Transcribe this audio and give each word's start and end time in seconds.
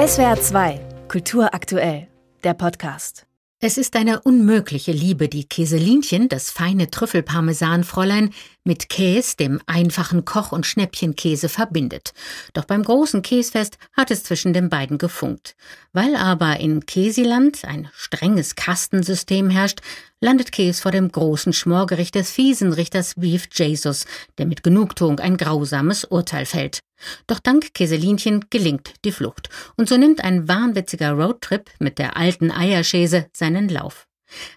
SWR 0.00 0.40
2, 0.40 0.80
Kultur 1.08 1.52
aktuell, 1.52 2.08
der 2.42 2.54
Podcast. 2.54 3.26
Es 3.60 3.76
ist 3.76 3.96
eine 3.96 4.22
unmögliche 4.22 4.92
Liebe, 4.92 5.28
die 5.28 5.44
Käselinchen, 5.44 6.30
das 6.30 6.50
feine 6.50 6.90
Trüffelparmesanfräulein, 6.90 8.30
mit 8.64 8.88
Käse, 8.88 9.36
dem 9.36 9.60
einfachen 9.66 10.24
Koch- 10.24 10.52
und 10.52 10.66
Schnäppchenkäse, 10.66 11.48
verbindet. 11.48 12.12
Doch 12.52 12.64
beim 12.64 12.82
großen 12.82 13.22
Käsefest 13.22 13.78
hat 13.92 14.10
es 14.10 14.24
zwischen 14.24 14.52
den 14.52 14.68
beiden 14.68 14.98
gefunkt. 14.98 15.56
Weil 15.92 16.14
aber 16.16 16.60
in 16.60 16.86
Käsiland 16.86 17.64
ein 17.64 17.88
strenges 17.94 18.54
Kastensystem 18.54 19.50
herrscht, 19.50 19.80
landet 20.20 20.52
Käse 20.52 20.82
vor 20.82 20.92
dem 20.92 21.10
großen 21.10 21.52
Schmorgericht 21.52 22.14
des 22.14 22.30
fiesen 22.30 22.72
Richters 22.72 23.14
Beef 23.16 23.48
Jesus, 23.52 24.04
der 24.38 24.46
mit 24.46 24.62
Genugtuung 24.62 25.18
ein 25.18 25.36
grausames 25.36 26.04
Urteil 26.04 26.46
fällt. 26.46 26.80
Doch 27.26 27.40
dank 27.40 27.72
Käselinchen 27.74 28.44
gelingt 28.50 28.92
die 29.04 29.12
Flucht. 29.12 29.48
Und 29.76 29.88
so 29.88 29.96
nimmt 29.96 30.22
ein 30.22 30.48
wahnwitziger 30.48 31.12
Roadtrip 31.12 31.70
mit 31.78 31.98
der 31.98 32.16
alten 32.16 32.50
Eierschäse 32.50 33.26
seinen 33.32 33.68
Lauf. 33.68 34.06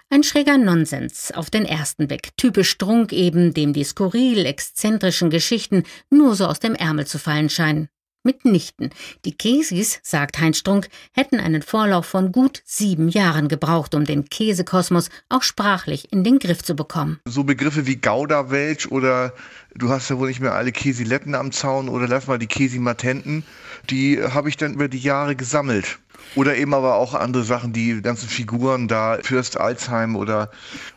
Ein 0.10 0.24
schräger 0.24 0.58
Nonsens 0.58 1.32
auf 1.32 1.50
den 1.50 1.66
ersten 1.66 2.08
Blick, 2.08 2.30
typisch 2.38 2.70
Strunk 2.70 3.12
eben, 3.14 3.54
dem 3.54 3.74
die 3.74 3.84
skurril 3.84 4.46
exzentrischen 4.46 5.30
Geschichten 5.30 5.84
nur 6.10 6.36
so 6.36 6.46
aus 6.46 6.60
dem 6.60 6.76
Ärmel 6.76 7.08
zu 7.08 7.20
fallen 7.20 7.50
scheinen. 7.50 7.90
Mitnichten. 8.24 8.92
Die 9.26 9.36
Käsis, 9.36 10.00
sagt 10.02 10.40
Heinz 10.40 10.58
Strunk, 10.58 10.88
hätten 11.14 11.40
einen 11.40 11.62
Vorlauf 11.62 12.06
von 12.06 12.32
gut 12.32 12.62
sieben 12.66 13.10
Jahren 13.10 13.50
gebraucht, 13.50 13.96
um 13.96 14.06
den 14.06 14.30
Käsekosmos 14.30 15.10
auch 15.30 15.44
sprachlich 15.44 16.12
in 16.12 16.24
den 16.24 16.40
Griff 16.40 16.64
zu 16.64 16.76
bekommen. 16.76 17.20
So 17.28 17.44
Begriffe 17.44 17.86
wie 17.86 17.98
Gouda-Welch 17.98 18.92
oder 18.92 19.34
du 19.76 19.90
hast 19.90 20.10
ja 20.10 20.18
wohl 20.18 20.30
nicht 20.30 20.40
mehr 20.40 20.54
alle 20.54 20.72
Käsiletten 20.72 21.36
am 21.36 21.52
Zaun 21.52 21.90
oder 21.90 22.08
lass 22.08 22.28
mal 22.28 22.40
die 22.40 22.48
Käsimatenten, 22.48 23.44
die 23.90 24.22
habe 24.24 24.48
ich 24.48 24.56
dann 24.56 24.74
über 24.74 24.88
die 24.88 25.00
Jahre 25.00 25.36
gesammelt. 25.36 26.00
Oder 26.36 26.56
eben 26.56 26.74
aber 26.74 26.96
auch 26.96 27.14
andere 27.14 27.44
Sachen, 27.44 27.74
die 27.74 28.02
ganzen 28.02 28.28
Figuren 28.28 28.88
da, 28.88 29.20
Fürst 29.22 29.58
Alzheim 29.58 30.16
oder 30.16 30.50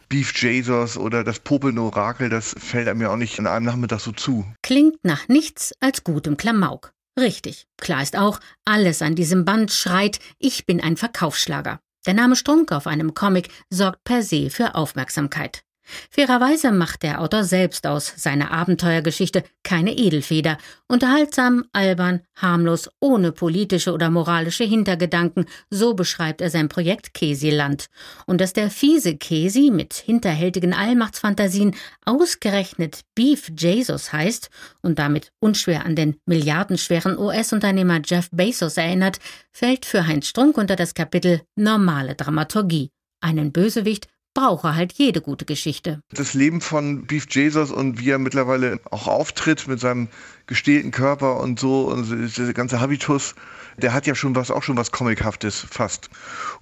Beef 0.09 0.33
Jesus 0.41 0.97
oder 0.97 1.25
das 1.25 1.41
Popeln-Orakel, 1.41 2.29
das 2.29 2.55
fällt 2.59 2.89
einem 2.89 3.03
ja 3.03 3.11
auch 3.11 3.17
nicht 3.17 3.39
in 3.39 3.47
einem 3.47 3.67
Nachmittag 3.67 4.01
so 4.01 4.13
zu. 4.13 4.45
Klingt 4.63 4.97
nach 5.03 5.29
nichts 5.29 5.73
als 5.81 6.05
gutem 6.05 6.37
Klamauk. 6.37 6.93
Richtig. 7.19 7.67
Klar 7.79 8.03
ist 8.03 8.17
auch, 8.17 8.41
alles 8.65 9.03
an 9.03 9.15
diesem 9.15 9.45
Band 9.45 9.73
schreit, 9.73 10.21
ich 10.39 10.67
bin 10.67 10.81
ein 10.81 10.97
Verkaufsschlager. 10.97 11.81
Der 12.07 12.15
Name 12.15 12.37
Strunk 12.37 12.73
auf 12.73 12.87
einem 12.87 13.15
Comic 13.15 13.49
sorgt 13.71 14.05
per 14.05 14.23
se 14.23 14.51
für 14.51 14.75
Aufmerksamkeit. 14.75 15.63
Fairerweise 16.11 16.73
macht 16.73 17.03
der 17.03 17.21
Autor 17.21 17.45
selbst 17.45 17.87
aus 17.87 18.13
seiner 18.17 18.51
Abenteuergeschichte 18.51 19.45
keine 19.63 19.97
Edelfeder, 19.97 20.59
unterhaltsam, 20.89 21.65
albern, 21.73 22.21
harmlos, 22.35 22.91
ohne 23.01 23.33
politische 23.33 23.93
oder 23.93 24.11
moralische 24.11 24.65
Hintergedanken, 24.65 25.47
so 25.71 25.95
beschreibt 25.95 26.41
er 26.41 26.51
sein 26.51 26.69
Projekt 26.69 27.15
Kesiland. 27.15 27.87
Und 28.27 28.41
dass 28.41 28.53
der 28.53 28.71
fiese 28.71 29.17
Kesi 29.17 29.71
mit 29.71 29.95
hinterhältigen 29.95 30.75
Allmachtsfantasien 30.75 31.75
ausgerechnet 32.05 33.01
Beef 33.15 33.51
Jesus 33.57 34.13
heißt 34.13 34.51
und 34.83 34.99
damit 34.99 35.33
unschwer 35.41 35.85
an 35.85 35.97
den 35.97 36.17
milliardenschweren 36.27 37.19
US-Unternehmer 37.19 38.01
Jeff 38.05 38.29
Bezos 38.31 38.77
erinnert, 38.77 39.19
fällt 39.53 39.87
für 39.87 40.07
Heinz 40.07 40.29
Strunk 40.29 40.59
unter 40.59 40.77
das 40.77 40.95
Kapitel 40.95 41.43
Normale 41.57 42.15
Dramaturgie. 42.15 42.91
Einen 43.21 43.53
Bösewicht 43.53 44.09
brauche 44.37 44.77
halt 44.77 44.93
jede 44.93 45.23
gute 45.23 45.47
Geschichte. 45.47 46.03
Das 46.13 46.35
Leben 46.35 46.61
von 46.61 47.07
Beef 47.07 47.27
Jesus 47.31 47.71
und 47.71 47.99
wie 47.99 48.11
er 48.11 48.19
mittlerweile 48.19 48.79
auch 48.91 49.09
auftritt 49.09 49.67
mit 49.67 49.81
seinem 49.81 50.09
gestählten 50.47 50.91
Körper 50.91 51.41
und 51.41 51.59
so 51.59 51.87
und 51.87 52.37
der 52.37 52.53
ganze 52.53 52.79
Habitus, 52.79 53.35
der 53.79 53.95
hat 53.95 54.07
ja 54.07 54.15
schon 54.15 54.37
was, 54.37 54.51
auch 54.51 54.63
schon 54.63 54.77
was 54.77 54.93
Comichaftes 54.93 55.67
fast. 55.71 56.11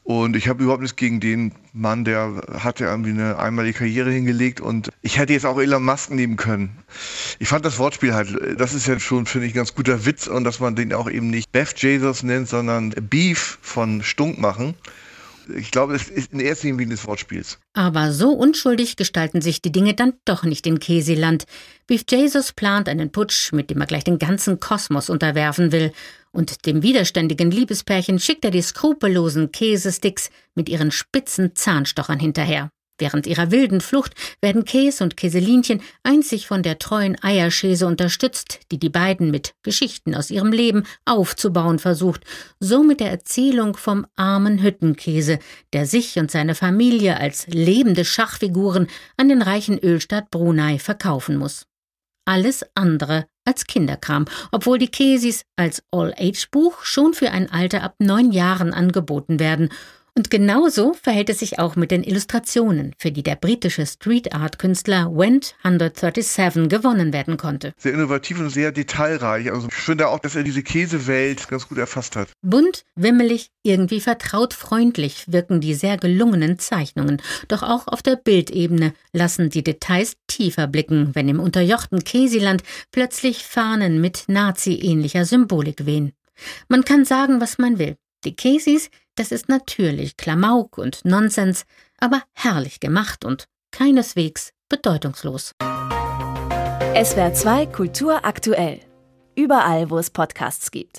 Und 0.04 0.36
ich 0.36 0.46
habe 0.46 0.62
überhaupt 0.62 0.82
nichts 0.82 0.94
gegen 0.94 1.18
den 1.18 1.52
Mann, 1.72 2.04
der 2.04 2.42
hat 2.56 2.78
ja 2.78 2.90
irgendwie 2.90 3.10
eine 3.10 3.40
einmalige 3.40 3.78
Karriere 3.78 4.12
hingelegt 4.12 4.60
und 4.60 4.90
ich 5.02 5.18
hätte 5.18 5.32
jetzt 5.32 5.44
auch 5.44 5.58
Elon 5.58 5.84
Musk 5.84 6.10
nehmen 6.10 6.36
können. 6.36 6.78
Ich 7.40 7.48
fand 7.48 7.64
das 7.64 7.78
Wortspiel 7.80 8.14
halt, 8.14 8.36
das 8.56 8.72
ist 8.72 8.86
ja 8.86 9.00
schon, 9.00 9.26
finde 9.26 9.48
ich, 9.48 9.52
ein 9.52 9.56
ganz 9.56 9.74
guter 9.74 10.06
Witz 10.06 10.28
und 10.28 10.44
dass 10.44 10.60
man 10.60 10.76
den 10.76 10.92
auch 10.92 11.10
eben 11.10 11.28
nicht 11.28 11.50
Beth 11.50 11.74
Jesus 11.76 12.22
nennt, 12.22 12.48
sondern 12.48 12.90
Beef 12.90 13.58
von 13.62 14.04
Stunk 14.04 14.38
machen. 14.38 14.76
Ich 15.48 15.70
glaube, 15.70 15.94
es 15.94 16.08
ist 16.08 16.32
in 16.32 16.40
erster 16.40 16.66
Linie 16.66 16.80
wegen 16.80 16.90
des 16.90 17.06
Wortspiels. 17.06 17.58
Aber 17.74 18.12
so 18.12 18.30
unschuldig 18.30 18.96
gestalten 18.96 19.40
sich 19.40 19.60
die 19.62 19.72
Dinge 19.72 19.94
dann 19.94 20.14
doch 20.24 20.44
nicht 20.44 20.66
in 20.66 20.78
Käseland. 20.78 21.46
Beef 21.86 22.04
Jesus 22.08 22.52
plant 22.52 22.88
einen 22.88 23.12
Putsch, 23.12 23.52
mit 23.52 23.70
dem 23.70 23.80
er 23.80 23.86
gleich 23.86 24.04
den 24.04 24.18
ganzen 24.18 24.60
Kosmos 24.60 25.10
unterwerfen 25.10 25.72
will. 25.72 25.92
Und 26.32 26.66
dem 26.66 26.82
widerständigen 26.82 27.50
Liebespärchen 27.50 28.18
schickt 28.18 28.44
er 28.44 28.50
die 28.50 28.62
skrupellosen 28.62 29.52
Käsesticks 29.52 30.30
mit 30.54 30.68
ihren 30.68 30.90
spitzen 30.90 31.54
Zahnstochern 31.54 32.18
hinterher. 32.18 32.70
Während 32.96 33.26
ihrer 33.26 33.50
wilden 33.50 33.80
Flucht 33.80 34.14
werden 34.40 34.64
Käse 34.64 35.02
und 35.02 35.16
Käselinchen 35.16 35.82
einzig 36.04 36.46
von 36.46 36.62
der 36.62 36.78
treuen 36.78 37.20
Eierschäse 37.22 37.88
unterstützt, 37.88 38.60
die 38.70 38.78
die 38.78 38.88
beiden 38.88 39.32
mit 39.32 39.54
Geschichten 39.64 40.14
aus 40.14 40.30
ihrem 40.30 40.52
Leben 40.52 40.84
aufzubauen 41.04 41.80
versucht, 41.80 42.22
so 42.60 42.84
mit 42.84 43.00
der 43.00 43.10
Erzählung 43.10 43.76
vom 43.76 44.06
armen 44.14 44.62
Hüttenkäse, 44.62 45.40
der 45.72 45.86
sich 45.86 46.18
und 46.20 46.30
seine 46.30 46.54
Familie 46.54 47.18
als 47.18 47.48
lebende 47.48 48.04
Schachfiguren 48.04 48.86
an 49.16 49.28
den 49.28 49.42
reichen 49.42 49.78
Ölstaat 49.78 50.30
Brunei 50.30 50.78
verkaufen 50.78 51.36
muss. 51.36 51.66
Alles 52.26 52.64
andere 52.74 53.26
als 53.44 53.66
Kinderkram, 53.66 54.24
obwohl 54.52 54.78
die 54.78 54.88
Käsis 54.88 55.42
als 55.56 55.82
All-Age-Buch 55.90 56.84
schon 56.84 57.12
für 57.12 57.32
ein 57.32 57.50
Alter 57.50 57.82
ab 57.82 57.96
neun 57.98 58.30
Jahren 58.30 58.72
angeboten 58.72 59.40
werden 59.40 59.70
und 60.16 60.30
genauso 60.30 60.94
verhält 60.94 61.28
es 61.28 61.40
sich 61.40 61.58
auch 61.58 61.74
mit 61.74 61.90
den 61.90 62.04
Illustrationen, 62.04 62.94
für 62.98 63.10
die 63.10 63.24
der 63.24 63.34
britische 63.34 63.84
Street 63.84 64.32
Art 64.32 64.60
Künstler 64.60 65.10
Went 65.12 65.56
137 65.64 66.68
gewonnen 66.68 67.12
werden 67.12 67.36
konnte. 67.36 67.74
Sehr 67.78 67.94
innovativ 67.94 68.38
und 68.38 68.50
sehr 68.50 68.70
detailreich. 68.70 69.50
Also 69.50 69.66
ich 69.66 69.74
finde 69.74 70.08
auch, 70.08 70.20
dass 70.20 70.36
er 70.36 70.44
diese 70.44 70.62
Käsewelt 70.62 71.48
ganz 71.48 71.68
gut 71.68 71.78
erfasst 71.78 72.14
hat. 72.14 72.28
Bunt, 72.42 72.84
wimmelig, 72.94 73.50
irgendwie 73.64 74.00
vertraut 74.00 74.54
freundlich 74.54 75.24
wirken 75.26 75.60
die 75.60 75.74
sehr 75.74 75.96
gelungenen 75.96 76.60
Zeichnungen. 76.60 77.20
Doch 77.48 77.64
auch 77.64 77.88
auf 77.88 78.00
der 78.00 78.14
Bildebene 78.14 78.94
lassen 79.12 79.50
die 79.50 79.64
Details 79.64 80.16
tiefer 80.28 80.68
blicken, 80.68 81.10
wenn 81.14 81.28
im 81.28 81.40
unterjochten 81.40 82.04
Käsiland 82.04 82.62
plötzlich 82.92 83.44
Fahnen 83.44 84.00
mit 84.00 84.24
Nazi-ähnlicher 84.28 85.24
Symbolik 85.24 85.86
wehen. 85.86 86.12
Man 86.68 86.84
kann 86.84 87.04
sagen, 87.04 87.40
was 87.40 87.58
man 87.58 87.78
will. 87.78 87.96
Die 88.24 88.36
Käsis 88.36 88.90
das 89.16 89.30
ist 89.30 89.48
natürlich 89.48 90.16
Klamauk 90.16 90.76
und 90.76 91.04
Nonsens, 91.04 91.66
aber 91.98 92.22
herrlich 92.32 92.80
gemacht 92.80 93.24
und 93.24 93.44
keineswegs 93.70 94.52
bedeutungslos. 94.68 95.52
SWR 97.00 97.32
2 97.32 97.66
Kultur 97.66 98.24
aktuell. 98.24 98.80
Überall, 99.36 99.90
wo 99.90 99.98
es 99.98 100.10
Podcasts 100.10 100.70
gibt. 100.70 100.90